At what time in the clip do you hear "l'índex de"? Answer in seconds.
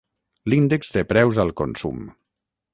0.53-1.05